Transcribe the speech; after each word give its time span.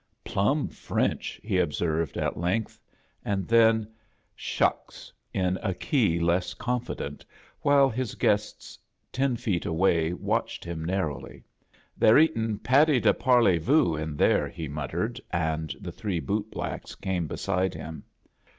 "Plomb 0.25 0.67
French!" 0.67 1.39
he 1.43 1.59
observed, 1.59 2.17
at 2.17 2.35
length; 2.35 2.79
and 3.23 3.47
then, 3.47 3.87
"Shucksf 4.35 5.11
in 5.31 5.59
a 5.61 5.75
key 5.75 6.19
less 6.19 6.55
confi 6.55 6.97
dent, 6.97 7.23
while 7.61 7.87
his 7.87 8.15
guests 8.15 8.79
ten 9.11 9.35
feet 9.35 9.63
away 9.63 10.11
watch 10.11 10.59
ed 10.63 10.65
him 10.71 10.83
narrowly. 10.85 11.43
"They're 11.95 12.15
eatia' 12.15 12.63
patty 12.63 12.99
de 12.99 13.13
parlcy 13.13 13.59
voo 13.61 13.95
in 13.95 14.17
there," 14.17 14.49
he 14.49 14.67
muttered, 14.67 15.21
and 15.29 15.75
the 15.79 15.91
three 15.91 16.19
bootblacks 16.19 16.99
came 16.99 17.27
beside 17.27 17.75
him. 17.75 18.03